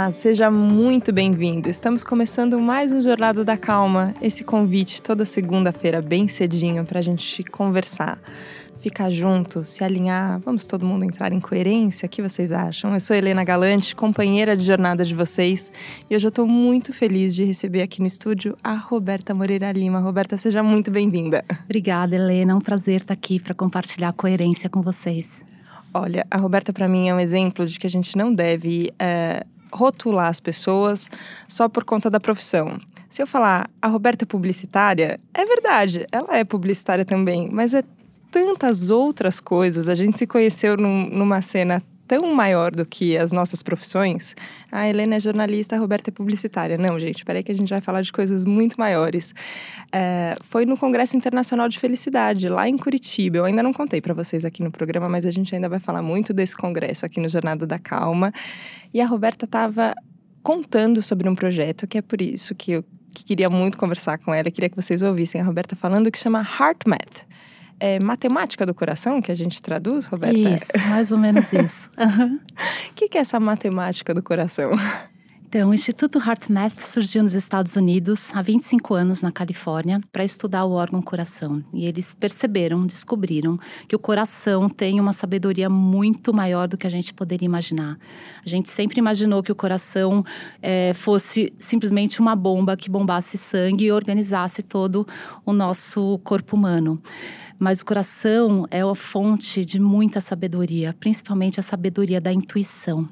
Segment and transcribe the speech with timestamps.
[0.00, 1.68] Olá, seja muito bem-vindo.
[1.68, 4.14] Estamos começando mais um Jornada da Calma.
[4.22, 8.18] Esse convite toda segunda-feira, bem cedinho, para a gente conversar,
[8.78, 10.40] ficar junto, se alinhar.
[10.40, 12.06] Vamos todo mundo entrar em coerência?
[12.06, 12.94] O que vocês acham?
[12.94, 15.70] Eu sou Helena Galante, companheira de jornada de vocês,
[16.08, 20.00] e hoje eu estou muito feliz de receber aqui no estúdio a Roberta Moreira Lima.
[20.00, 21.44] Roberta, seja muito bem-vinda.
[21.64, 22.52] Obrigada, Helena.
[22.52, 25.44] É um prazer estar aqui para compartilhar coerência com vocês.
[25.92, 29.44] Olha, a Roberta para mim é um exemplo de que a gente não deve é,
[29.72, 31.10] rotular as pessoas
[31.48, 32.78] só por conta da profissão.
[33.08, 37.82] Se eu falar a Roberta é publicitária, é verdade, ela é publicitária também, mas é
[38.30, 39.88] tantas outras coisas.
[39.88, 44.34] A gente se conheceu num, numa cena tão maior do que as nossas profissões.
[44.72, 46.76] A Helena é jornalista, a Roberta é publicitária.
[46.76, 49.32] Não, gente, peraí que a gente vai falar de coisas muito maiores.
[49.92, 53.36] É, foi no Congresso Internacional de Felicidade, lá em Curitiba.
[53.36, 56.02] Eu ainda não contei para vocês aqui no programa, mas a gente ainda vai falar
[56.02, 58.32] muito desse congresso aqui no Jornada da Calma.
[58.92, 59.94] E a Roberta estava
[60.42, 64.32] contando sobre um projeto que é por isso que eu que queria muito conversar com
[64.32, 67.30] ela, queria que vocês ouvissem a Roberta falando, que chama Heart Math
[67.80, 70.38] é matemática do coração que a gente traduz, Roberta?
[70.38, 71.90] Isso, mais ou menos isso.
[72.00, 72.38] O uhum.
[72.94, 74.72] que, que é essa matemática do coração?
[75.52, 80.64] Então, o Instituto HeartMath surgiu nos Estados Unidos há 25 anos na Califórnia para estudar
[80.64, 81.60] o órgão coração.
[81.74, 86.90] E eles perceberam, descobriram que o coração tem uma sabedoria muito maior do que a
[86.90, 87.98] gente poderia imaginar.
[88.46, 90.24] A gente sempre imaginou que o coração
[90.62, 95.04] é, fosse simplesmente uma bomba que bombasse sangue e organizasse todo
[95.44, 97.02] o nosso corpo humano.
[97.58, 103.08] Mas o coração é a fonte de muita sabedoria, principalmente a sabedoria da intuição.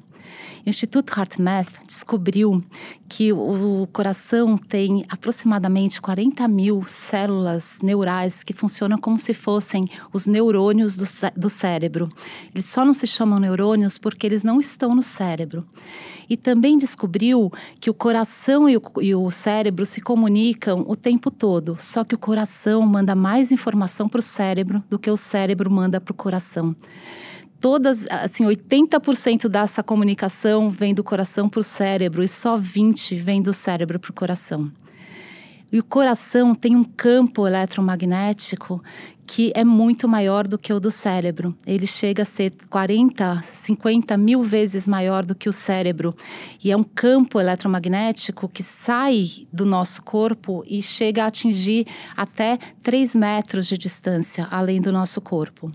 [0.65, 2.63] O Instituto HeartMath descobriu
[3.07, 10.27] que o coração tem aproximadamente 40 mil células neurais que funcionam como se fossem os
[10.27, 12.11] neurônios do, do cérebro.
[12.53, 15.65] Eles só não se chamam neurônios porque eles não estão no cérebro.
[16.29, 21.31] E também descobriu que o coração e o, e o cérebro se comunicam o tempo
[21.31, 25.71] todo, só que o coração manda mais informação para o cérebro do que o cérebro
[25.71, 26.75] manda para o coração
[27.59, 33.41] todas, assim, 80% dessa comunicação vem do coração para o cérebro e só 20% vem
[33.41, 34.71] do cérebro para o coração.
[35.71, 38.81] E o coração tem um campo eletromagnético
[39.31, 41.55] que é muito maior do que o do cérebro.
[41.63, 46.15] Ele chega a ser 40, 50 mil vezes maior do que o cérebro.
[46.63, 51.85] E é um campo eletromagnético que sai do nosso corpo e chega a atingir
[52.17, 55.71] até 3 metros de distância além do nosso corpo.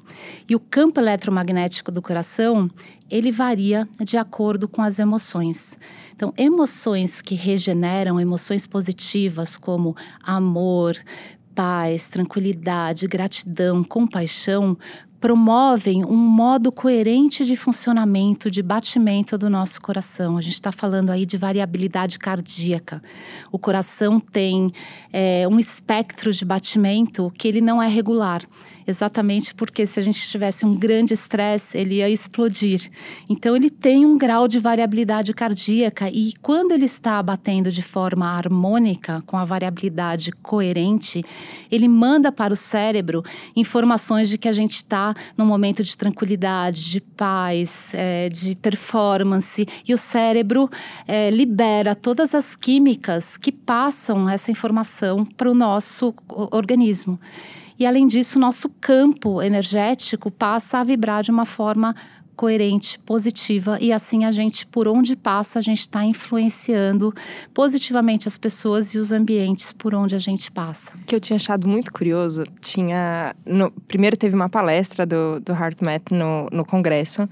[0.49, 2.69] E o campo eletromagnético do coração,
[3.09, 5.79] ele varia de acordo com as emoções.
[6.15, 10.97] Então, emoções que regeneram, emoções positivas como amor,
[11.55, 14.79] paz, tranquilidade, gratidão, compaixão
[15.25, 20.37] promovem um modo coerente de funcionamento, de batimento do nosso coração.
[20.37, 23.03] A gente está falando aí de variabilidade cardíaca.
[23.51, 24.71] O coração tem
[25.11, 28.43] é, um espectro de batimento que ele não é regular
[28.87, 32.91] exatamente porque se a gente tivesse um grande estresse, ele ia explodir.
[33.29, 38.27] Então, ele tem um grau de variabilidade cardíaca e quando ele está batendo de forma
[38.27, 41.25] harmônica, com a variabilidade coerente,
[41.71, 43.23] ele manda para o cérebro
[43.55, 49.67] informações de que a gente está num momento de tranquilidade, de paz, é, de performance,
[49.87, 50.71] e o cérebro
[51.07, 56.15] é, libera todas as químicas que passam essa informação para o nosso
[56.51, 57.19] organismo.
[57.85, 61.95] E além disso, nosso campo energético passa a vibrar de uma forma
[62.35, 67.13] coerente, positiva e assim a gente, por onde passa, a gente está influenciando
[67.53, 70.95] positivamente as pessoas e os ambientes por onde a gente passa.
[70.95, 75.53] O que eu tinha achado muito curioso, tinha no, primeiro teve uma palestra do, do
[75.53, 77.29] HeartMath no, no congresso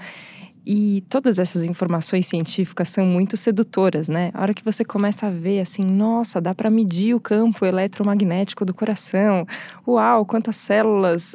[0.65, 4.31] e todas essas informações científicas são muito sedutoras, né?
[4.33, 8.65] A hora que você começa a ver assim, nossa, dá para medir o campo eletromagnético
[8.65, 9.47] do coração.
[9.87, 11.35] Uau, quantas células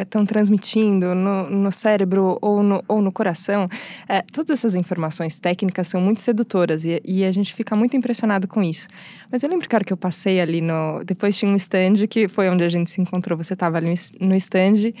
[0.00, 3.68] estão é, transmitindo no, no, cérebro ou no, ou no coração.
[4.06, 8.46] É, todas essas informações técnicas são muito sedutoras e, e, a gente fica muito impressionado
[8.46, 8.88] com isso.
[9.32, 11.02] Mas eu lembro, cara, que eu passei ali no.
[11.04, 13.38] Depois tinha um stand que foi onde a gente se encontrou.
[13.38, 14.92] Você estava ali no stand.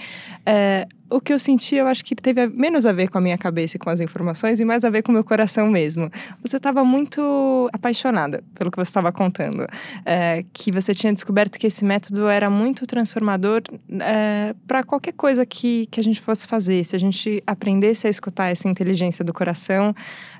[0.46, 3.38] É, o que eu senti, eu acho que teve menos a ver com a minha
[3.38, 6.10] cabeça e com as informações e mais a ver com o meu coração mesmo.
[6.42, 9.66] Você estava muito apaixonada pelo que você estava contando,
[10.04, 13.62] é, que você tinha descoberto que esse método era muito transformador
[14.00, 16.84] é, para qualquer coisa que, que a gente fosse fazer.
[16.84, 19.94] Se a gente aprendesse a escutar essa inteligência do coração,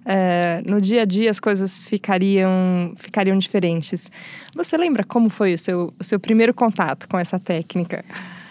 [0.04, 4.10] é, no dia a dia as coisas ficariam, ficariam diferentes.
[4.54, 8.04] Você lembra como foi o seu, o seu primeiro contato com essa técnica?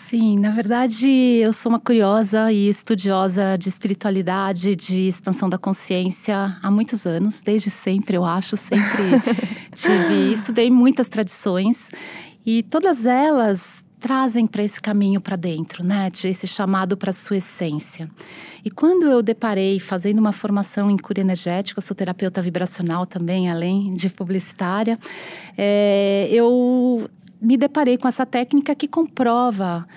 [0.08, 6.56] Sim, na verdade, eu sou uma curiosa e estudiosa de espiritualidade, de expansão da consciência
[6.62, 8.84] há muitos anos, desde sempre, eu acho, sempre
[9.74, 11.90] tive, estudei muitas tradições
[12.46, 16.12] e todas elas trazem para esse caminho para dentro, né?
[16.12, 18.08] De esse chamado para a sua essência.
[18.64, 23.96] E quando eu deparei fazendo uma formação em cura energética, sou terapeuta vibracional também, além
[23.96, 25.00] de publicitária,
[25.58, 27.10] é, eu
[27.42, 29.88] me deparei com essa técnica que comprova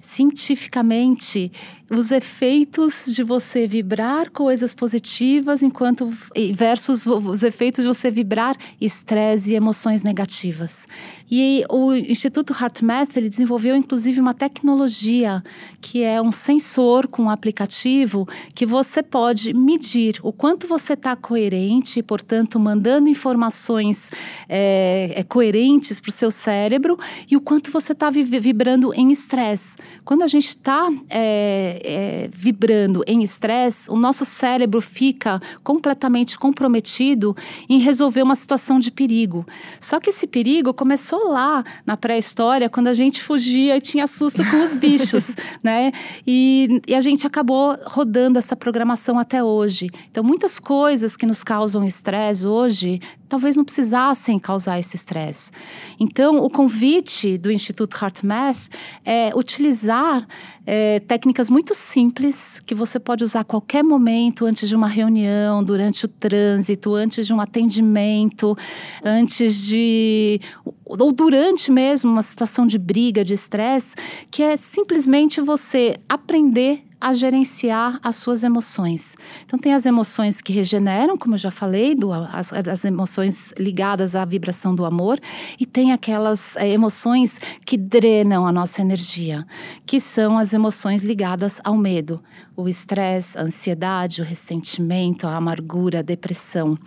[0.00, 1.50] cientificamente
[1.90, 6.10] os efeitos de você vibrar coisas positivas enquanto
[6.52, 10.86] versus os efeitos de você vibrar estresse e emoções negativas.
[11.30, 15.42] E o Instituto HeartMath ele desenvolveu inclusive uma tecnologia
[15.80, 21.16] que é um sensor com um aplicativo que você pode medir o quanto você está
[21.16, 24.10] coerente, portanto mandando informações
[24.48, 26.98] é, é, coerentes para o seu cérebro
[27.30, 29.76] e o quanto você está vibrando em estresse.
[30.04, 37.36] Quando a gente está é, é, vibrando em estresse, o nosso cérebro fica completamente comprometido
[37.68, 39.46] em resolver uma situação de perigo.
[39.80, 44.42] Só que esse perigo começou lá na pré-história, quando a gente fugia e tinha susto
[44.50, 45.92] com os bichos, né?
[46.26, 49.88] E, e a gente acabou rodando essa programação até hoje.
[50.10, 53.00] Então, muitas coisas que nos causam estresse hoje
[53.34, 55.50] talvez não precisassem causar esse estresse.
[55.98, 58.68] Então, o convite do Instituto HeartMath
[59.04, 60.24] é utilizar
[60.64, 65.64] é, técnicas muito simples que você pode usar a qualquer momento, antes de uma reunião,
[65.64, 68.56] durante o trânsito, antes de um atendimento,
[69.02, 70.40] antes de.
[70.84, 73.96] ou durante mesmo uma situação de briga, de estresse,
[74.30, 79.14] que é simplesmente você aprender a gerenciar as suas emoções.
[79.44, 84.16] Então, tem as emoções que regeneram, como eu já falei, do, as, as emoções ligadas
[84.16, 85.20] à vibração do amor,
[85.60, 89.46] e tem aquelas é, emoções que drenam a nossa energia,
[89.84, 92.22] que são as emoções ligadas ao medo,
[92.56, 96.78] o estresse, a ansiedade, o ressentimento, a amargura, a depressão.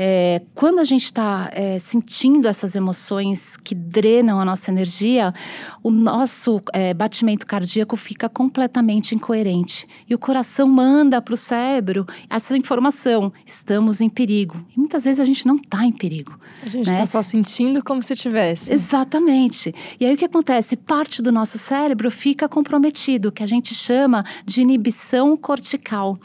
[0.00, 5.34] É, quando a gente está é, sentindo essas emoções que drenam a nossa energia,
[5.82, 9.88] o nosso é, batimento cardíaco fica completamente incoerente.
[10.08, 14.64] E o coração manda para o cérebro essa informação: estamos em perigo.
[14.76, 16.38] E muitas vezes a gente não está em perigo.
[16.62, 17.06] A gente está né?
[17.06, 18.72] só sentindo como se tivesse.
[18.72, 19.74] Exatamente.
[19.98, 20.76] E aí o que acontece?
[20.76, 24.97] Parte do nosso cérebro fica comprometido, que a gente chama de inibição
[25.36, 26.18] cortical.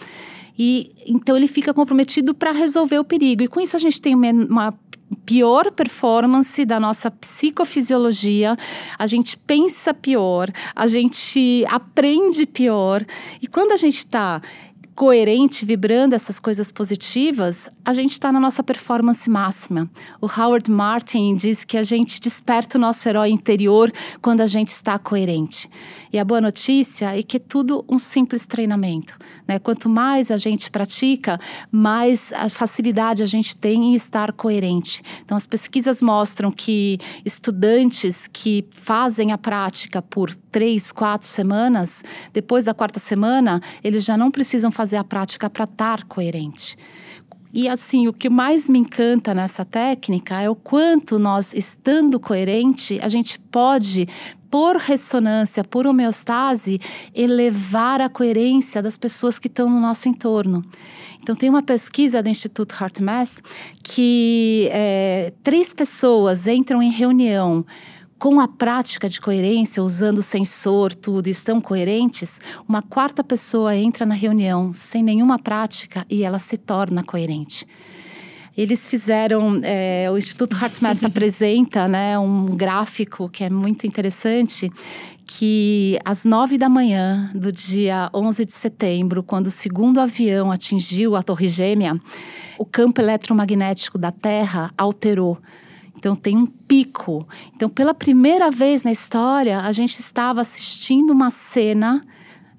[0.58, 3.44] E então ele fica comprometido para resolver o perigo.
[3.44, 4.74] E com isso a gente tem uma
[5.26, 8.58] pior performance da nossa psicofisiologia,
[8.98, 13.06] a gente pensa pior, a gente aprende pior.
[13.42, 14.42] E quando a gente está
[14.96, 19.90] coerente, vibrando essas coisas positivas, a gente está na nossa performance máxima.
[20.22, 23.92] O Howard Martin diz que a gente desperta o nosso herói interior
[24.22, 25.70] quando a gente está coerente.
[26.12, 29.18] E a boa notícia é que é tudo um simples treinamento.
[29.48, 29.58] Né?
[29.58, 31.40] Quanto mais a gente pratica,
[31.72, 35.02] mais a facilidade a gente tem em estar coerente.
[35.26, 42.64] Então, as pesquisas mostram que estudantes que fazem a prática por três, quatro semanas, depois
[42.64, 46.78] da quarta semana, eles já não precisam fazer a prática para estar coerente.
[47.52, 53.00] E assim, o que mais me encanta nessa técnica é o quanto nós, estando coerente,
[53.02, 54.08] a gente pode,
[54.50, 56.80] por ressonância, por homeostase,
[57.14, 60.64] elevar a coerência das pessoas que estão no nosso entorno.
[61.22, 63.40] Então, tem uma pesquisa do Instituto HeartMath
[63.84, 67.66] que é, três pessoas entram em reunião
[68.18, 74.06] com a prática de coerência, usando o sensor, tudo, estão coerentes, uma quarta pessoa entra
[74.06, 77.68] na reunião sem nenhuma prática e ela se torna coerente.
[78.56, 84.72] Eles fizeram, é, o Instituto HeartMath apresenta né, um gráfico que é muito interessante,
[85.26, 91.16] que às nove da manhã do dia 11 de setembro, quando o segundo avião atingiu
[91.16, 92.00] a Torre Gêmea,
[92.58, 95.40] o campo eletromagnético da Terra alterou
[96.04, 97.26] então tem um pico.
[97.56, 102.06] Então, pela primeira vez na história, a gente estava assistindo uma cena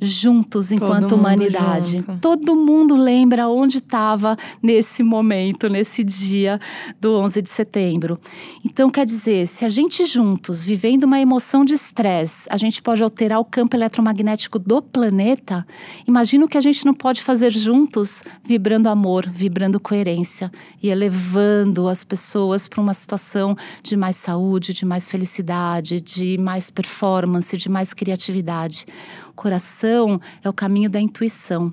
[0.01, 1.99] juntos enquanto Todo humanidade.
[1.99, 2.19] Junto.
[2.19, 6.61] Todo mundo lembra onde estava nesse momento, nesse dia
[7.01, 8.19] do 11 de setembro.
[8.65, 13.03] Então, quer dizer, se a gente juntos, vivendo uma emoção de estresse, a gente pode
[13.03, 15.67] alterar o campo eletromagnético do planeta,
[16.07, 20.51] imagina o que a gente não pode fazer juntos, vibrando amor, vibrando coerência
[20.83, 26.71] e elevando as pessoas para uma situação de mais saúde, de mais felicidade, de mais
[26.71, 28.87] performance, de mais criatividade.
[29.35, 31.73] Coração é o caminho da intuição.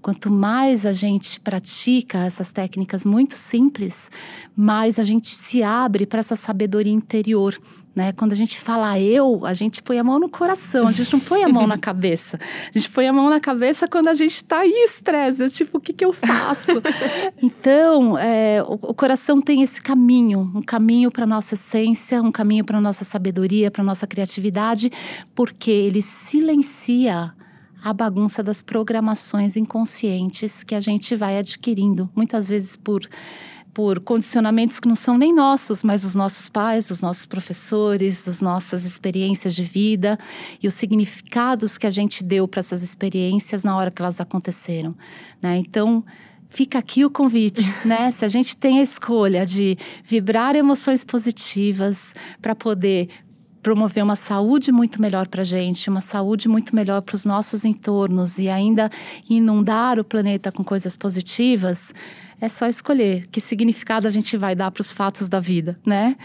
[0.00, 4.10] Quanto mais a gente pratica essas técnicas muito simples,
[4.56, 7.56] mais a gente se abre para essa sabedoria interior
[7.94, 8.10] Né?
[8.12, 11.20] Quando a gente fala eu, a gente põe a mão no coração, a gente não
[11.20, 12.38] põe a mão na cabeça.
[12.40, 15.80] A gente põe a mão na cabeça quando a gente está em estresse, tipo, o
[15.80, 16.82] que, que eu faço?
[17.42, 22.64] então, é, o, o, coração tem esse caminho, um caminho para nossa essência, um caminho
[22.64, 24.90] para nossa sabedoria, para nossa criatividade,
[25.34, 27.34] porque ele silencia
[27.84, 33.06] a bagunça das programações inconscientes que a gente vai adquirindo, muitas vezes por
[33.74, 38.40] por condicionamentos que não são nem nossos, mas os nossos pais, os nossos professores, as
[38.40, 40.18] nossas experiências de vida
[40.62, 44.94] e os significados que a gente deu para essas experiências na hora que elas aconteceram.
[45.40, 45.56] Né?
[45.56, 46.04] Então,
[46.50, 48.12] fica aqui o convite, né?
[48.12, 53.08] Se a gente tem a escolha de vibrar emoções positivas para poder
[53.62, 57.64] promover uma saúde muito melhor para a gente, uma saúde muito melhor para os nossos
[57.64, 58.90] entornos e ainda
[59.30, 61.94] inundar o planeta com coisas positivas,
[62.42, 66.16] é só escolher que significado a gente vai dar para os fatos da vida, né?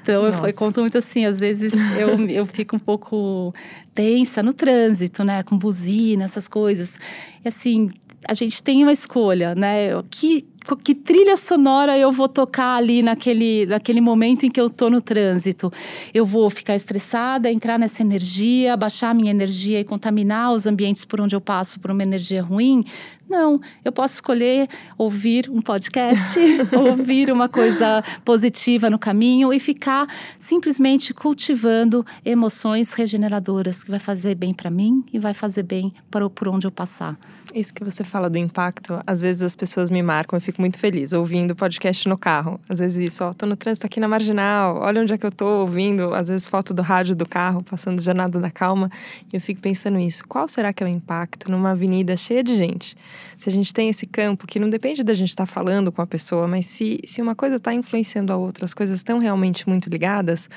[0.00, 0.48] Então, Nossa.
[0.48, 3.52] eu conto muito assim, às vezes eu, eu fico um pouco
[3.92, 5.42] tensa no trânsito, né?
[5.42, 7.00] Com buzina, essas coisas.
[7.44, 7.90] E assim,
[8.28, 9.88] a gente tem uma escolha, né?
[10.10, 10.46] Que,
[10.82, 15.00] que trilha sonora eu vou tocar ali naquele, naquele momento em que eu tô no
[15.00, 15.72] trânsito?
[16.12, 21.20] Eu vou ficar estressada, entrar nessa energia, baixar minha energia e contaminar os ambientes por
[21.20, 22.84] onde eu passo por uma energia ruim?
[23.28, 26.38] Não, eu posso escolher ouvir um podcast,
[26.72, 30.06] ouvir uma coisa positiva no caminho e ficar
[30.38, 36.28] simplesmente cultivando emoções regeneradoras que vai fazer bem para mim e vai fazer bem para
[36.28, 37.18] por onde eu passar.
[37.54, 40.76] Isso que você fala do impacto, às vezes as pessoas me marcam, eu fico muito
[40.76, 42.60] feliz ouvindo podcast no carro.
[42.68, 45.30] Às vezes isso, ó, tô no trânsito aqui na marginal, olha onde é que eu
[45.30, 48.90] tô ouvindo, às vezes foto do rádio do carro, passando Jornada da Calma,
[49.32, 50.26] e eu fico pensando isso.
[50.26, 52.96] Qual será que é o impacto numa avenida cheia de gente?
[53.38, 56.02] Se a gente tem esse campo que não depende da gente estar tá falando com
[56.02, 59.68] a pessoa, mas se, se uma coisa está influenciando a outra, as coisas estão realmente
[59.68, 60.50] muito ligadas,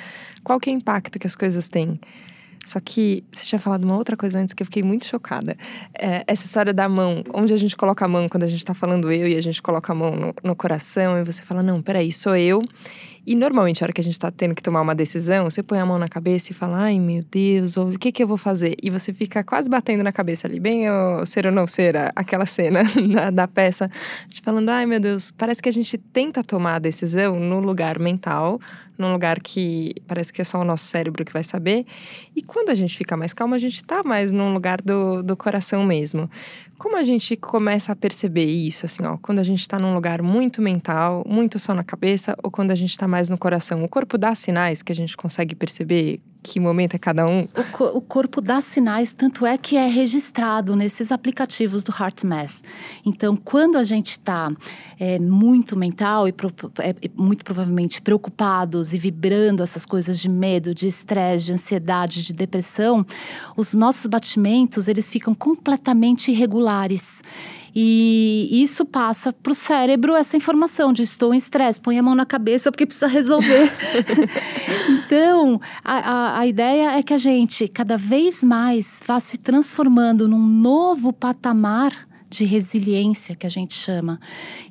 [0.43, 1.99] qual que é o impacto que as coisas têm?
[2.67, 5.55] Só que você tinha falado uma outra coisa antes que eu fiquei muito chocada.
[5.97, 8.73] É, essa história da mão, onde a gente coloca a mão quando a gente tá
[8.73, 11.81] falando eu e a gente coloca a mão no, no coração e você fala, não,
[11.81, 12.61] peraí, sou eu.
[13.27, 15.79] E normalmente, a hora que a gente tá tendo que tomar uma decisão, você põe
[15.79, 18.37] a mão na cabeça e fala, ai meu Deus, ou, o que que eu vou
[18.37, 18.77] fazer?
[18.81, 22.45] E você fica quase batendo na cabeça ali, bem ou ser ou não ser, aquela
[22.45, 23.91] cena da, da peça,
[24.29, 27.99] te falando, ai meu Deus, parece que a gente tenta tomar a decisão no lugar
[27.99, 28.61] mental,
[28.97, 31.85] num lugar que parece que é só o nosso cérebro que vai saber.
[32.33, 35.35] E quando a gente fica mais calmo, a gente tá mais num lugar do, do
[35.35, 36.29] coração mesmo.
[36.77, 40.21] Como a gente começa a perceber isso, assim, ó, quando a gente está num lugar
[40.21, 43.83] muito mental, muito só na cabeça, ou quando a gente está mais no coração?
[43.83, 47.41] O corpo dá sinais que a gente consegue perceber que momento é cada um?
[47.41, 52.61] O, co o, corpo dá sinais, tanto é que é registrado nesses aplicativos do HeartMath.
[53.05, 54.49] Então, quando a gente está
[54.97, 56.49] é, muito mental e pro,
[56.79, 62.31] é, muito provavelmente preocupados e vibrando essas coisas de medo, de estresse, de ansiedade, de
[62.31, 63.05] depressão,
[63.57, 67.21] os nossos batimentos eles ficam completamente irregulares.
[67.79, 72.15] E isso passa para o cérebro essa informação de estou em estresse, põe a mão
[72.15, 73.71] na cabeça porque precisa resolver.
[75.05, 80.27] então, a, a, a ideia é que a gente cada vez mais vá se transformando
[80.27, 81.93] num novo patamar
[82.27, 84.19] de resiliência que a gente chama.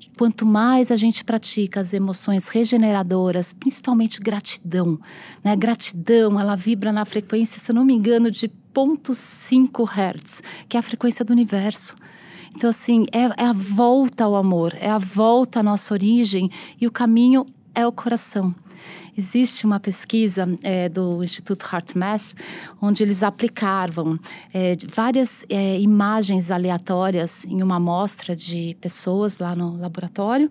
[0.00, 4.98] E quanto mais a gente pratica as emoções regeneradoras, principalmente gratidão,
[5.44, 5.54] né?
[5.54, 10.80] Gratidão, ela vibra na frequência, se eu não me engano, de 0.5 Hz, que é
[10.80, 11.94] a frequência do universo.
[12.56, 16.86] Então, assim, é, é a volta ao amor, é a volta à nossa origem e
[16.86, 17.44] o caminho
[17.74, 18.54] é o coração.
[19.14, 22.34] Existe uma pesquisa é, do Instituto HeartMath
[22.80, 24.18] onde eles aplicavam
[24.54, 30.50] é, várias é, imagens aleatórias em uma amostra de pessoas lá no laboratório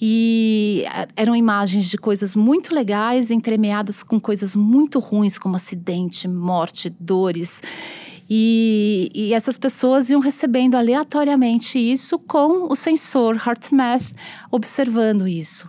[0.00, 0.84] e
[1.14, 7.60] eram imagens de coisas muito legais entremeadas com coisas muito ruins como acidente, morte, dores.
[8.28, 14.12] E, e, essas pessoas iam recebendo aleatoriamente isso com o sensor HeartMath
[14.50, 15.68] observando isso.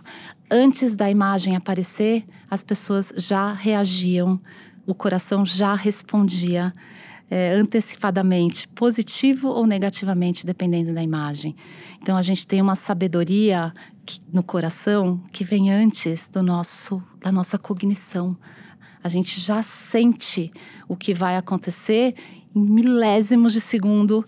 [0.50, 4.40] Antes da imagem aparecer, as pessoas já reagiam,
[4.86, 6.72] o coração já respondia
[7.30, 11.54] é, antecipadamente, positivo ou negativamente, dependendo da imagem.
[12.00, 17.32] Então a gente tem uma sabedoria que, no coração que vem antes do nosso da
[17.32, 18.36] nossa cognição.
[19.02, 20.50] A gente já sente
[20.88, 22.14] o que vai acontecer
[22.56, 24.24] milésimos de segundo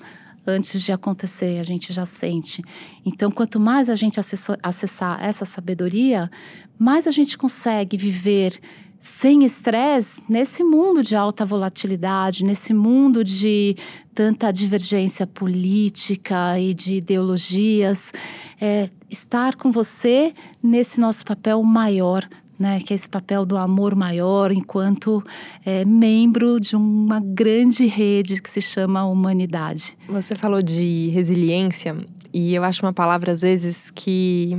[0.47, 2.63] antes de acontecer, a gente já sente.
[3.05, 4.19] Então, quanto mais a gente
[4.63, 6.31] acessar essa sabedoria,
[6.79, 8.59] mais a gente consegue viver
[9.01, 13.77] sem estresse nesse mundo de alta volatilidade, nesse mundo de
[14.15, 18.13] tanta divergência política e de ideologias.
[18.61, 22.81] É, estar com você nesse nosso papel maior né?
[22.81, 25.25] Que é esse papel do amor maior enquanto
[25.65, 29.97] é, membro de uma grande rede que se chama humanidade.
[30.09, 31.97] Você falou de resiliência
[32.33, 34.57] e eu acho uma palavra às vezes que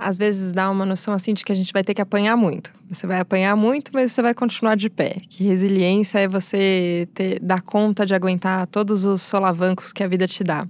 [0.00, 2.72] às vezes dá uma noção assim de que a gente vai ter que apanhar muito.
[2.88, 5.16] Você vai apanhar muito, mas você vai continuar de pé.
[5.28, 10.26] Que resiliência é você ter, dar conta de aguentar todos os solavancos que a vida
[10.26, 10.66] te dá.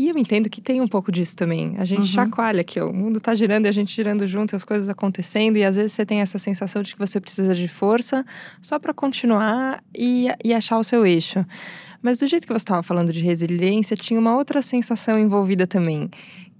[0.00, 1.74] E eu entendo que tem um pouco disso também.
[1.76, 2.06] A gente uhum.
[2.06, 5.58] chacoalha aqui, ó, o mundo tá girando e a gente girando junto, as coisas acontecendo,
[5.58, 8.24] e às vezes você tem essa sensação de que você precisa de força
[8.62, 11.44] só para continuar e, e achar o seu eixo.
[12.00, 16.08] Mas do jeito que você estava falando de resiliência, tinha uma outra sensação envolvida também,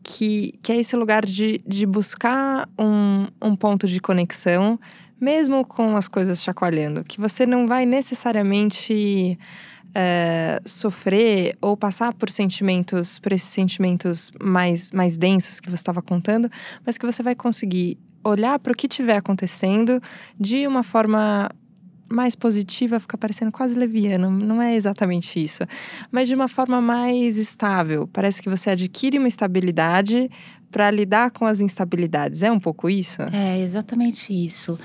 [0.02, 4.78] que, que é esse lugar de, de buscar um, um ponto de conexão,
[5.18, 9.38] mesmo com as coisas chacoalhando, que você não vai necessariamente
[9.94, 16.02] é, sofrer ou passar por sentimentos, por esses sentimentos mais, mais densos que você estava
[16.02, 16.50] contando,
[16.85, 20.00] mas que você vai conseguir olhar para o que estiver acontecendo
[20.38, 21.50] de uma forma
[22.10, 25.62] mais positiva, fica parecendo quase leviano, não é exatamente isso,
[26.10, 28.08] mas de uma forma mais estável.
[28.12, 30.30] Parece que você adquire uma estabilidade
[30.70, 32.42] para lidar com as instabilidades.
[32.42, 33.22] É um pouco isso?
[33.32, 34.78] É exatamente isso.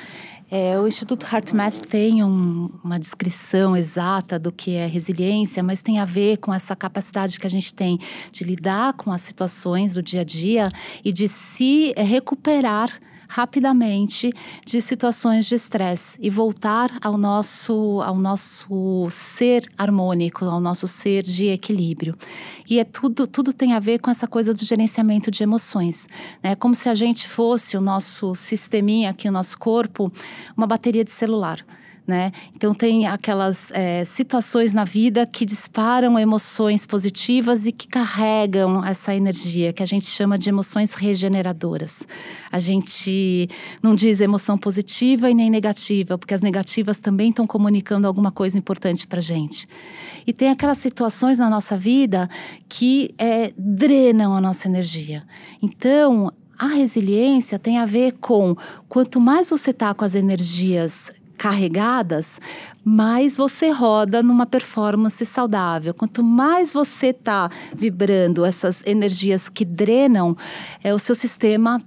[0.50, 6.00] É, o Instituto HeartMath tem um, uma descrição exata do que é resiliência, mas tem
[6.00, 8.00] a ver com essa capacidade que a gente tem
[8.32, 10.70] de lidar com as situações do dia a dia
[11.04, 12.90] e de se recuperar
[13.28, 14.32] rapidamente
[14.66, 21.24] de situações de estresse e voltar ao nosso, ao nosso ser harmônico, ao nosso ser
[21.24, 22.16] de equilíbrio.
[22.70, 26.08] E é tudo, tudo tem a ver com essa coisa do gerenciamento de emoções.
[26.42, 26.56] É né?
[26.56, 30.12] como se a gente fosse o nosso sisteminha aqui, o nosso corpo,
[30.56, 31.66] uma bateria de celular
[32.08, 32.32] né?
[32.56, 39.16] Então tem aquelas é, situações na vida que disparam emoções positivas e que carregam essa
[39.16, 42.08] energia que a gente chama de emoções regeneradoras.
[42.52, 43.50] A gente
[43.82, 48.58] não diz emoção positiva e nem negativa, porque as negativas também estão comunicando alguma coisa
[48.58, 49.68] importante para gente.
[50.28, 52.30] E tem aquelas situações na nossa vida
[52.70, 55.24] que é, drenam a nossa energia.
[55.62, 58.56] Então a resiliência tem a ver com
[58.88, 62.40] quanto mais você está com as energias carregadas,
[62.84, 65.94] mais você roda numa performance saudável.
[65.94, 70.36] Quanto mais você está vibrando essas energias que drenam,
[70.84, 71.82] é, o seu sistema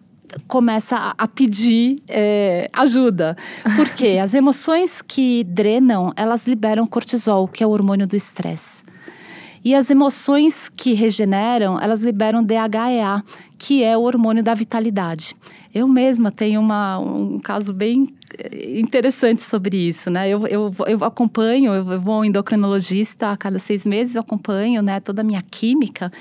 [0.47, 3.37] começa a, pedir é, ajuda.
[3.77, 8.85] Porque as emoções que drenam, elas liberam cortisol, que é o hormônio do estresse.
[9.65, 13.23] E as emoções que regeneram, elas liberam DHEA,
[13.59, 15.37] que é o hormônio da vitalidade.
[15.75, 18.15] Eu mesma tenho uma, um caso bem
[18.79, 20.29] interessante sobre isso, né?
[20.29, 25.01] Eu, eu, eu acompanho, eu vou ao endocrinologista a cada seis meses, eu acompanho né,
[25.01, 26.12] toda a minha química.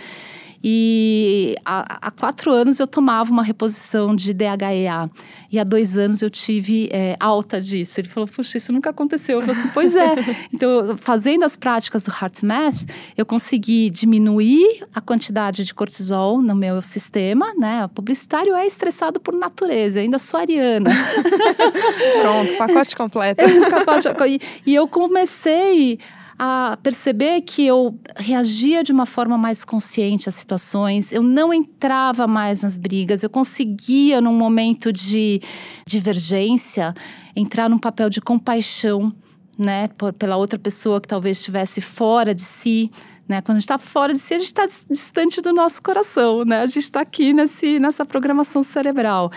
[0.63, 5.09] E há, há, quatro anos eu tomava uma reposição de DHEA.
[5.51, 7.99] E há dois anos eu tive é, alta disso.
[7.99, 9.39] Ele falou, puxa, isso nunca aconteceu.
[9.39, 10.15] Eu falei assim, pois é.
[10.53, 16.81] Então, fazendo as práticas do HeartMath, eu consegui diminuir a quantidade de cortisol no meu
[16.81, 17.85] sistema, né?
[17.85, 20.89] O publicitário é estressado por natureza, eu ainda sou ariana.
[22.21, 23.43] Pronto, pacote completo.
[24.27, 25.99] e, e eu comecei
[26.39, 32.27] a perceber que eu reagia de uma forma mais consciente às situações, eu não entrava
[32.27, 35.41] mais nas brigas, eu conseguia, num momento de
[35.85, 36.93] divergência,
[37.35, 39.11] entrar num papel de compaixão,
[39.57, 42.91] né, por, pela outra pessoa que talvez estivesse fora de si.
[43.27, 43.41] Né?
[43.41, 46.61] Quando a gente está fora de si, a gente está distante do nosso coração, né?
[46.61, 49.31] A gente está aqui nesse, nessa programação cerebral.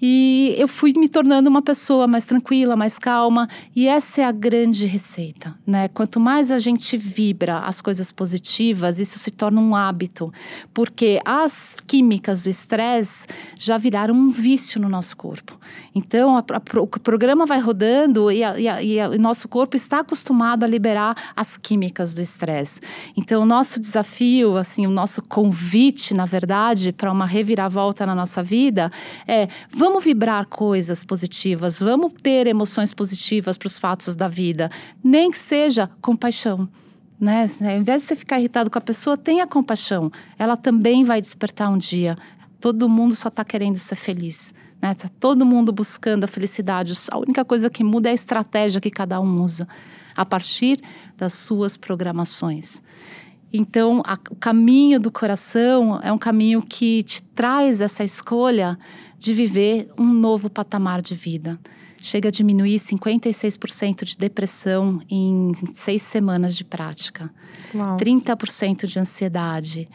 [0.00, 4.32] E eu fui me tornando uma pessoa mais tranquila, mais calma, e essa é a
[4.32, 5.88] grande receita, né?
[5.88, 10.32] Quanto mais a gente vibra as coisas positivas, isso se torna um hábito,
[10.72, 13.26] porque as químicas do estresse
[13.58, 15.58] já viraram um vício no nosso corpo.
[15.94, 20.00] Então, a, a, o programa vai rodando e, a, e, e o nosso corpo está
[20.00, 22.80] acostumado a liberar as químicas do estresse.
[23.16, 28.42] Então, o nosso desafio, assim, o nosso convite, na verdade, para uma reviravolta na nossa
[28.42, 28.90] vida
[29.26, 34.70] é vamos Vamos vibrar coisas positivas, vamos ter emoções positivas para os fatos da vida,
[35.02, 36.68] nem que seja compaixão.
[37.18, 37.44] Né?
[37.60, 40.08] Ao invés de você ficar irritado com a pessoa, tenha compaixão.
[40.38, 42.16] Ela também vai despertar um dia.
[42.60, 44.54] Todo mundo só está querendo ser feliz.
[44.80, 44.94] Né?
[44.94, 46.92] Tá todo mundo buscando a felicidade.
[47.10, 49.66] A única coisa que muda é a estratégia que cada um usa
[50.16, 50.80] a partir
[51.16, 52.80] das suas programações.
[53.52, 58.78] Então, a, o caminho do coração é um caminho que te traz essa escolha
[59.20, 61.60] de viver um novo patamar de vida.
[61.98, 67.30] Chega a diminuir 56% de depressão em seis semanas de prática,
[67.74, 67.98] Uau.
[67.98, 69.86] 30% de ansiedade.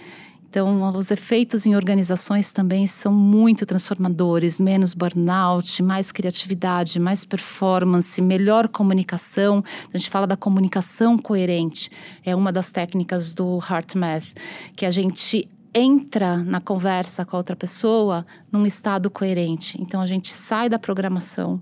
[0.48, 8.22] Então, os efeitos em organizações também são muito transformadores: menos burnout, mais criatividade, mais performance,
[8.22, 9.64] melhor comunicação.
[9.92, 11.90] A gente fala da comunicação coerente,
[12.24, 14.34] é uma das técnicas do HeartMath,
[14.76, 19.80] que a gente entra na conversa com a outra pessoa num estado coerente.
[19.82, 21.62] Então a gente sai da programação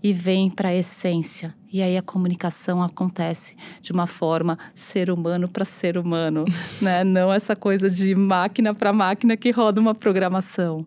[0.00, 1.52] e vem para a essência.
[1.72, 6.44] E aí a comunicação acontece de uma forma ser humano para ser humano,
[6.80, 7.02] né?
[7.02, 10.86] Não essa coisa de máquina para máquina que roda uma programação.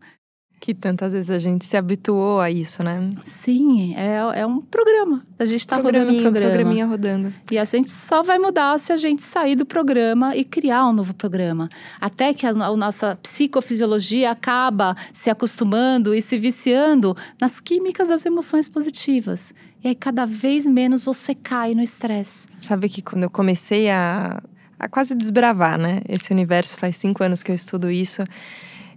[0.62, 3.10] Que tantas vezes a gente se habituou a isso, né?
[3.24, 5.26] Sim, é, é um programa.
[5.40, 6.52] A gente está rodando um programa.
[6.52, 7.34] Programinha rodando.
[7.50, 10.94] E a gente só vai mudar se a gente sair do programa e criar um
[10.94, 11.68] novo programa.
[12.00, 18.24] Até que a, a nossa psicofisiologia acaba se acostumando e se viciando nas químicas das
[18.24, 19.56] emoções positivas.
[19.84, 22.48] E aí cada vez menos você cai no estresse.
[22.60, 24.40] Sabe que quando eu comecei a,
[24.78, 26.02] a quase desbravar, né?
[26.08, 28.24] Esse universo faz cinco anos que eu estudo isso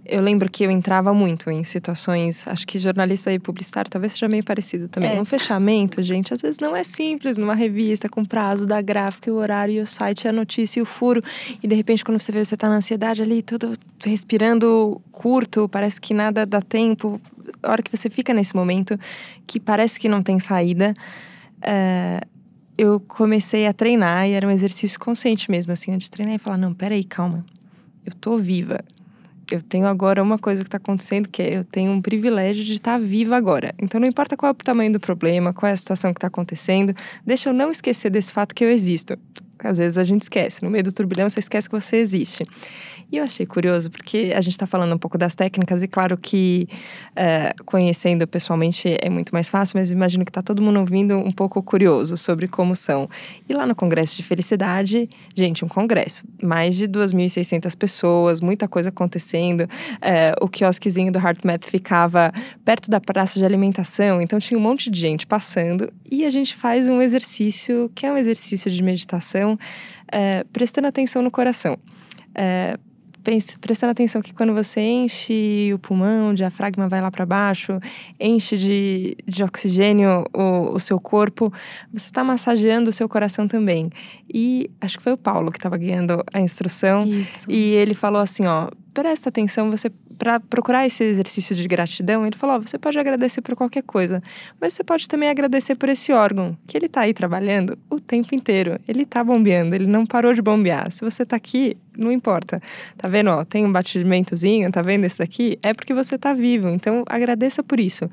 [0.05, 4.27] eu lembro que eu entrava muito em situações, acho que jornalista e publicitário talvez seja
[4.27, 5.17] meio parecido também.
[5.17, 5.21] É.
[5.21, 9.35] Um fechamento, gente, às vezes não é simples numa revista com prazo da gráfica, o
[9.35, 11.23] horário e o site, a notícia e o furo.
[11.61, 15.99] E de repente, quando você vê, você tá na ansiedade ali, tudo respirando curto, parece
[15.99, 17.19] que nada dá tempo.
[17.63, 18.99] A hora que você fica nesse momento
[19.47, 20.93] que parece que não tem saída.
[21.61, 22.21] É,
[22.77, 26.57] eu comecei a treinar e era um exercício consciente mesmo, assim, de treinar e falar:
[26.57, 27.45] não, peraí, calma,
[28.05, 28.83] eu tô viva,
[29.51, 32.73] eu tenho agora uma coisa que está acontecendo que é eu tenho um privilégio de
[32.73, 33.73] estar tá viva agora.
[33.79, 36.27] Então não importa qual é o tamanho do problema, qual é a situação que está
[36.27, 36.93] acontecendo,
[37.25, 39.17] deixa eu não esquecer desse fato que eu existo.
[39.59, 42.45] Às vezes a gente esquece, no meio do turbilhão você esquece que você existe.
[43.11, 46.17] E eu achei curioso, porque a gente está falando um pouco das técnicas, e claro
[46.17, 46.67] que
[47.15, 51.31] é, conhecendo pessoalmente é muito mais fácil, mas imagino que está todo mundo ouvindo um
[51.31, 53.09] pouco curioso sobre como são.
[53.47, 58.89] E lá no Congresso de Felicidade, gente, um congresso, mais de 2.600 pessoas, muita coisa
[58.89, 59.67] acontecendo.
[60.01, 62.31] É, o quiosquezinho do HeartMath ficava
[62.63, 65.91] perto da praça de alimentação, então tinha um monte de gente passando.
[66.09, 69.57] E a gente faz um exercício, que é um exercício de meditação,
[70.11, 71.77] é, prestando atenção no coração.
[72.33, 72.77] É,
[73.59, 77.79] prestando atenção que quando você enche o pulmão, o diafragma vai lá para baixo,
[78.19, 81.51] enche de, de oxigênio o, o seu corpo,
[81.91, 83.89] você está massageando o seu coração também.
[84.31, 87.05] E acho que foi o Paulo que estava guiando a instrução.
[87.05, 87.49] Isso.
[87.49, 92.35] E ele falou assim: ó, presta atenção, você para procurar esse exercício de gratidão, ele
[92.35, 94.21] falou: oh, você pode agradecer por qualquer coisa,
[94.59, 98.33] mas você pode também agradecer por esse órgão, que ele está aí trabalhando o tempo
[98.33, 98.79] inteiro.
[98.87, 100.91] Ele está bombeando, ele não parou de bombear.
[100.91, 102.61] Se você está aqui, não importa.
[102.97, 103.29] Tá vendo?
[103.29, 105.57] Ó, tem um batimentozinho, tá vendo esse daqui?
[105.61, 106.69] É porque você está vivo.
[106.69, 108.09] Então agradeça por isso.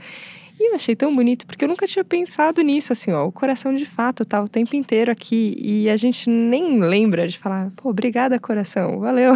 [0.62, 3.26] E eu achei tão bonito, porque eu nunca tinha pensado nisso, assim, ó.
[3.26, 5.56] O coração de fato tá o tempo inteiro aqui.
[5.58, 9.34] E a gente nem lembra de falar, pô, obrigada, coração, valeu.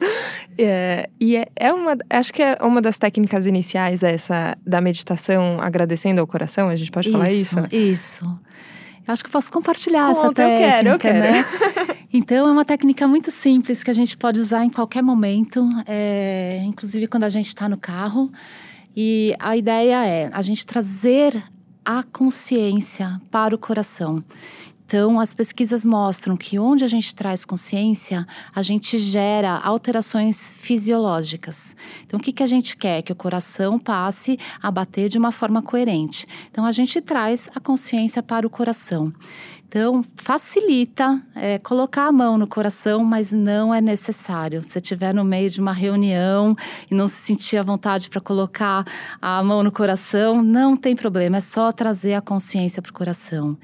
[0.56, 1.94] é, e é, é, uma.
[2.08, 6.70] Acho que é uma das técnicas iniciais essa da meditação agradecendo ao coração.
[6.70, 7.58] A gente pode falar isso?
[7.70, 8.24] Isso.
[9.06, 11.18] Eu acho que eu posso compartilhar Conta, essa técnica, eu quero, eu quero.
[11.18, 11.96] né?
[12.14, 16.62] Então, é uma técnica muito simples que a gente pode usar em qualquer momento, é,
[16.66, 18.30] inclusive quando a gente está no carro.
[18.96, 21.42] E a ideia é a gente trazer
[21.84, 24.22] a consciência para o coração.
[24.84, 31.74] Então, as pesquisas mostram que onde a gente traz consciência, a gente gera alterações fisiológicas.
[32.04, 33.00] Então, o que, que a gente quer?
[33.00, 36.26] Que o coração passe a bater de uma forma coerente.
[36.50, 39.10] Então, a gente traz a consciência para o coração.
[39.74, 44.62] Então, facilita é, colocar a mão no coração, mas não é necessário.
[44.62, 46.54] Se estiver no meio de uma reunião
[46.90, 48.84] e não se sentir à vontade para colocar
[49.18, 53.56] a mão no coração, não tem problema, é só trazer a consciência para o coração.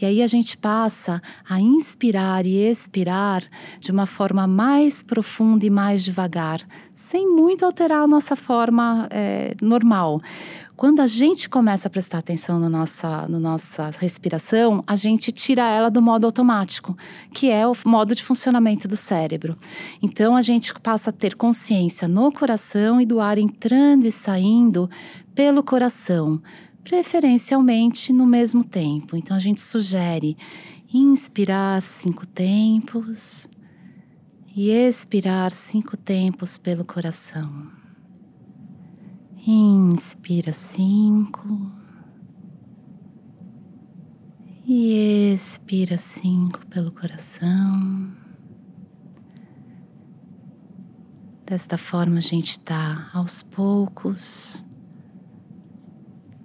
[0.00, 3.44] E aí a gente passa a inspirar e expirar
[3.78, 6.60] de uma forma mais profunda e mais devagar,
[6.92, 10.20] sem muito alterar a nossa forma é, normal.
[10.82, 15.62] Quando a gente começa a prestar atenção na nossa, na nossa respiração, a gente tira
[15.70, 16.98] ela do modo automático,
[17.32, 19.56] que é o modo de funcionamento do cérebro.
[20.02, 24.90] Então a gente passa a ter consciência no coração e do ar entrando e saindo
[25.36, 26.42] pelo coração,
[26.82, 29.16] preferencialmente no mesmo tempo.
[29.16, 30.36] Então a gente sugere
[30.92, 33.48] inspirar cinco tempos
[34.52, 37.81] e expirar cinco tempos pelo coração.
[39.44, 41.68] Inspira cinco
[44.64, 48.12] e expira cinco pelo coração.
[51.44, 54.64] Desta forma, a gente está aos poucos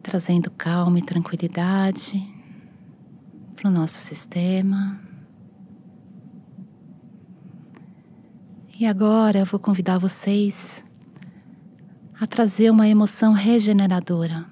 [0.02, 2.20] trazendo calma e tranquilidade
[3.56, 5.00] para o nosso sistema.
[8.80, 10.84] E agora eu vou convidar vocês
[12.20, 14.46] a trazer uma emoção regeneradora.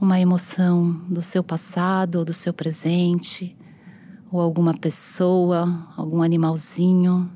[0.00, 3.54] Uma emoção do seu passado ou do seu presente,
[4.32, 7.30] ou alguma pessoa, algum animalzinho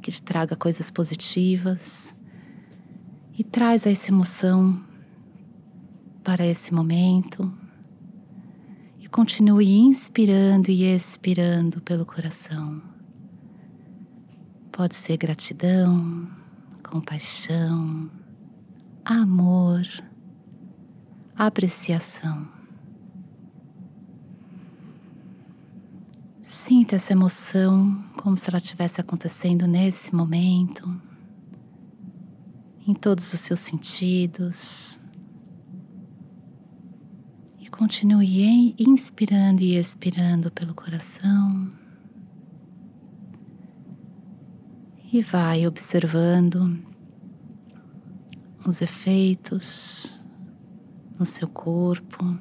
[0.00, 2.14] que te traga coisas positivas.
[3.36, 4.82] E traz essa emoção
[6.24, 7.52] para esse momento.
[8.98, 12.80] E continue inspirando e expirando pelo coração.
[14.72, 16.26] Pode ser gratidão,
[16.82, 18.10] compaixão,
[19.04, 19.82] amor,
[21.36, 22.48] apreciação.
[26.42, 31.00] Sinta essa emoção como se ela estivesse acontecendo nesse momento,
[32.86, 35.00] em todos os seus sentidos.
[37.58, 41.80] E continue inspirando e expirando pelo coração.
[45.12, 46.78] e vai observando
[48.66, 50.20] os efeitos
[51.18, 52.38] no seu corpo,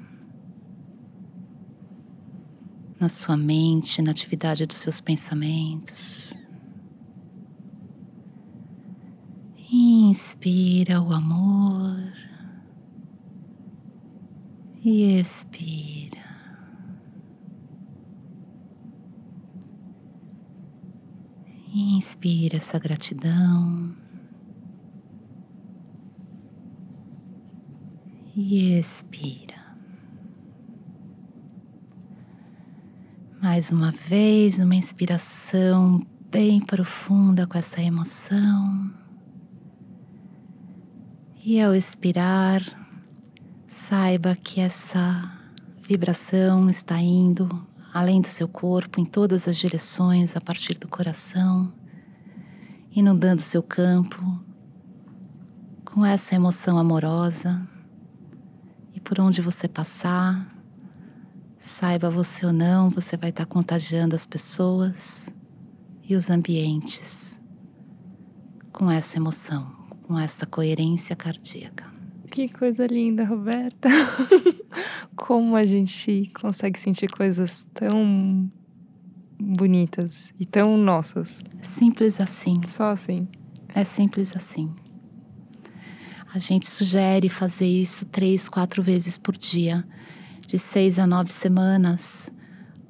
[2.99, 6.37] na sua mente, na atividade dos seus pensamentos.
[9.71, 12.13] Inspira o amor
[14.83, 16.17] e expira.
[21.73, 23.95] Inspira essa gratidão.
[28.41, 29.59] E expira.
[33.41, 38.91] Mais uma vez, uma inspiração bem profunda com essa emoção.
[41.43, 42.63] E ao expirar,
[43.67, 45.37] saiba que essa
[45.85, 51.73] vibração está indo além do seu corpo, em todas as direções, a partir do coração,
[52.95, 54.41] inundando seu campo
[55.83, 57.68] com essa emoção amorosa.
[59.09, 60.47] Por onde você passar,
[61.57, 65.31] saiba você ou não, você vai estar contagiando as pessoas
[66.07, 67.41] e os ambientes
[68.71, 69.65] com essa emoção,
[70.03, 71.91] com essa coerência cardíaca.
[72.29, 73.89] Que coisa linda, Roberta.
[75.17, 78.47] Como a gente consegue sentir coisas tão
[79.41, 81.41] bonitas e tão nossas.
[81.63, 82.61] Simples assim.
[82.63, 83.27] Só assim.
[83.73, 84.71] É simples assim.
[86.31, 89.83] A gente sugere fazer isso três, quatro vezes por dia,
[90.45, 92.29] de seis a nove semanas.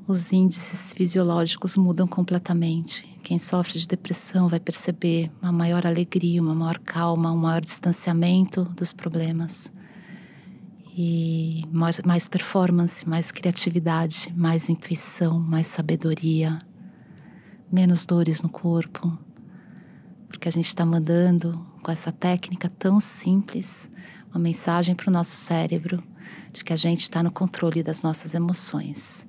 [0.05, 3.07] Os índices fisiológicos mudam completamente.
[3.23, 8.65] Quem sofre de depressão vai perceber uma maior alegria, uma maior calma, um maior distanciamento
[8.75, 9.71] dos problemas.
[10.97, 16.57] E mais performance, mais criatividade, mais intuição, mais sabedoria,
[17.71, 19.17] menos dores no corpo.
[20.27, 23.89] Porque a gente está mandando, com essa técnica tão simples,
[24.29, 26.03] uma mensagem para o nosso cérebro
[26.51, 29.27] de que a gente está no controle das nossas emoções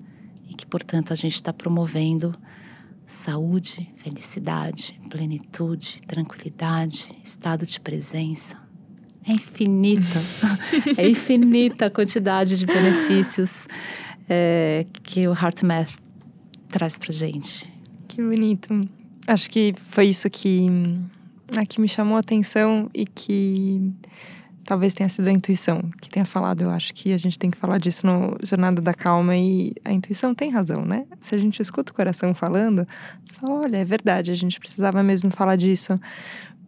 [0.49, 2.35] e que, portanto, a gente está promovendo
[3.07, 8.57] saúde, felicidade, plenitude, tranquilidade, estado de presença.
[9.27, 10.23] É infinita,
[10.97, 13.67] é infinita a quantidade de benefícios
[14.29, 15.99] é, que o HeartMath
[16.69, 17.71] traz pra gente.
[18.09, 18.81] Que bonito.
[19.27, 20.67] Acho que foi isso que,
[21.57, 23.93] ah, que me chamou a atenção e que
[24.65, 26.63] talvez tenha sido a intuição que tenha falado.
[26.63, 29.93] Eu acho que a gente tem que falar disso no Jornada da Calma e a
[29.93, 31.07] intuição tem razão, né?
[31.19, 32.87] Se a gente escuta o coração falando,
[33.25, 36.01] você fala: olha, é verdade, a gente precisava mesmo falar disso,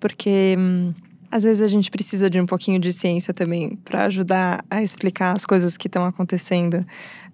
[0.01, 0.57] porque.
[0.59, 0.93] Hum,
[1.31, 5.35] às vezes a gente precisa de um pouquinho de ciência também para ajudar a explicar
[5.35, 6.85] as coisas que estão acontecendo.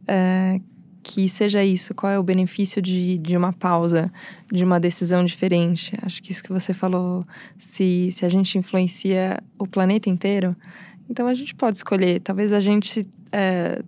[0.02, 0.62] Uh,
[1.09, 4.12] que seja isso, qual é o benefício de, de uma pausa,
[4.53, 5.90] de uma decisão diferente.
[6.03, 7.25] Acho que isso que você falou,
[7.57, 10.55] se, se a gente influencia o planeta inteiro,
[11.09, 12.21] então a gente pode escolher.
[12.21, 13.83] Talvez a gente, é,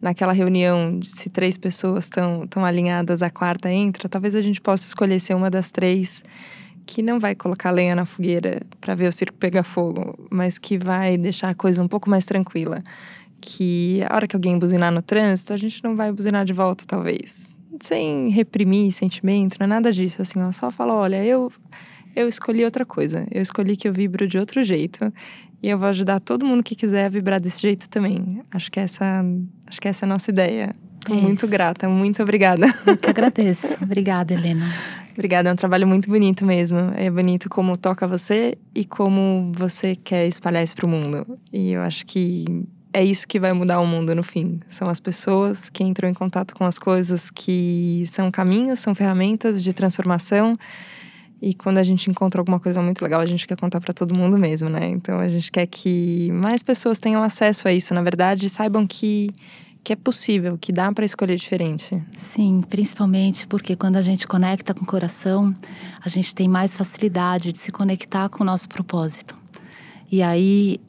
[0.00, 5.20] naquela reunião, se três pessoas estão alinhadas, a quarta entra, talvez a gente possa escolher
[5.20, 6.24] ser uma das três
[6.86, 10.78] que não vai colocar lenha na fogueira para ver o circo pegar fogo, mas que
[10.78, 12.82] vai deixar a coisa um pouco mais tranquila
[13.44, 16.84] que a hora que alguém buzinar no trânsito, a gente não vai buzinar de volta,
[16.86, 17.54] talvez.
[17.80, 20.22] Sem reprimir sentimento, não é nada disso.
[20.22, 21.52] Assim, ó, só fala: olha, eu,
[22.16, 23.26] eu escolhi outra coisa.
[23.30, 25.12] Eu escolhi que eu vibro de outro jeito.
[25.62, 28.42] E eu vou ajudar todo mundo que quiser a vibrar desse jeito também.
[28.52, 29.24] Acho que essa,
[29.66, 30.74] acho que essa é a nossa ideia.
[31.10, 32.66] É muito grata, muito obrigada.
[32.86, 33.76] Eu que agradeço.
[33.82, 34.66] obrigada, Helena.
[35.12, 36.78] Obrigada, é um trabalho muito bonito mesmo.
[36.96, 41.38] É bonito como toca você e como você quer espalhar isso para o mundo.
[41.52, 42.44] E eu acho que
[42.94, 44.60] é isso que vai mudar o mundo no fim.
[44.68, 49.64] São as pessoas que entram em contato com as coisas que são caminhos, são ferramentas
[49.64, 50.56] de transformação
[51.42, 54.14] E quando a gente encontra alguma coisa muito legal, a gente quer contar para todo
[54.14, 54.88] mundo mesmo, né?
[54.88, 59.30] Então a gente quer que mais pessoas tenham acesso a isso, na verdade, saibam que
[59.82, 62.02] que é possível, que dá para escolher diferente.
[62.16, 65.54] Sim, principalmente porque quando a gente conecta com o coração,
[66.02, 69.36] a gente tem mais facilidade de se conectar com o nosso propósito.
[70.10, 70.80] E aí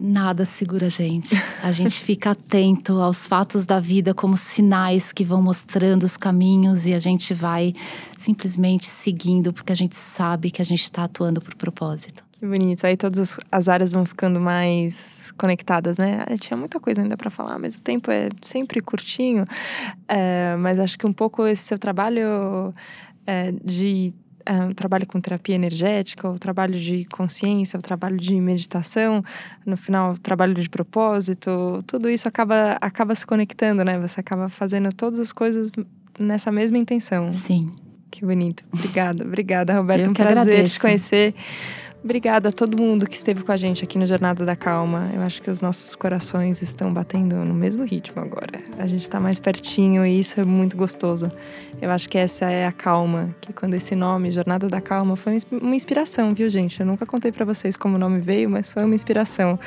[0.00, 1.34] nada segura a gente.
[1.62, 6.86] A gente fica atento aos fatos da vida como sinais que vão mostrando os caminhos
[6.86, 7.72] e a gente vai
[8.16, 12.24] simplesmente seguindo porque a gente sabe que a gente está atuando por propósito.
[12.38, 12.84] Que bonito.
[12.84, 16.24] Aí todas as áreas vão ficando mais conectadas, né?
[16.28, 19.44] Eu tinha muita coisa ainda para falar, mas o tempo é sempre curtinho.
[20.06, 22.74] É, mas acho que um pouco esse seu trabalho
[23.26, 24.12] é, de
[24.46, 29.24] é, o trabalho com terapia energética, o trabalho de consciência, o trabalho de meditação,
[29.64, 33.98] no final, o trabalho de propósito, tudo isso acaba, acaba se conectando, né?
[33.98, 35.70] Você acaba fazendo todas as coisas
[36.18, 37.32] nessa mesma intenção.
[37.32, 37.70] Sim.
[38.10, 38.62] Que bonito.
[38.72, 40.08] Obrigada, obrigada, Roberto.
[40.08, 40.74] um prazer agradeço.
[40.74, 41.34] te conhecer.
[42.04, 45.10] Obrigada a todo mundo que esteve com a gente aqui no Jornada da Calma.
[45.14, 48.58] Eu acho que os nossos corações estão batendo no mesmo ritmo agora.
[48.78, 51.32] A gente está mais pertinho e isso é muito gostoso.
[51.80, 55.38] Eu acho que essa é a calma, que quando esse nome, Jornada da Calma, foi
[55.50, 56.78] uma inspiração, viu, gente?
[56.78, 59.58] Eu nunca contei para vocês como o nome veio, mas foi uma inspiração.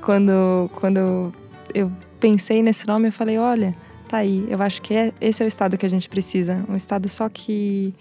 [0.00, 1.32] Quando, quando
[1.74, 3.74] eu pensei nesse nome, eu falei: olha,
[4.08, 4.46] tá aí.
[4.48, 6.64] Eu acho que é, esse é o estado que a gente precisa.
[6.68, 7.92] Um estado só que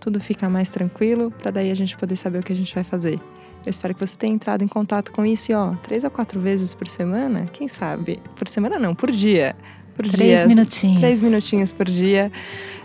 [0.00, 2.82] tudo fica mais tranquilo, para daí a gente poder saber o que a gente vai
[2.82, 3.20] fazer.
[3.64, 6.40] Eu espero que você tenha entrado em contato com isso e, ó, três a quatro
[6.40, 8.18] vezes por semana, quem sabe?
[8.34, 9.54] Por semana não, por dia.
[9.94, 10.98] Por três dia, minutinhos.
[10.98, 12.32] Três minutinhos por dia.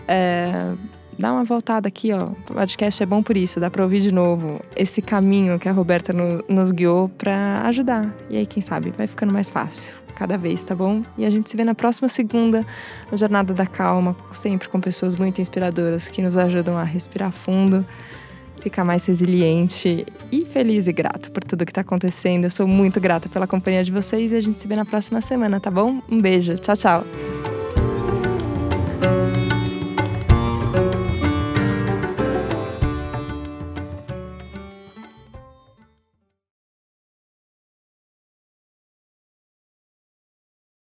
[0.06, 0.74] É,
[1.18, 2.26] dá uma voltada aqui, ó.
[2.50, 5.72] O podcast é bom por isso, dá para ouvir de novo esse caminho que a
[5.72, 8.14] Roberta no, nos guiou para ajudar.
[8.30, 11.04] E aí, quem sabe, vai ficando mais fácil cada vez, tá bom?
[11.18, 12.66] E a gente se vê na próxima segunda,
[13.12, 17.86] no Jornada da Calma, sempre com pessoas muito inspiradoras que nos ajudam a respirar fundo,
[18.60, 22.46] ficar mais resiliente e feliz e grato por tudo que tá acontecendo.
[22.46, 25.22] Eu sou muito grata pela companhia de vocês e a gente se vê na próxima
[25.22, 26.02] semana, tá bom?
[26.10, 27.55] Um beijo, tchau, tchau.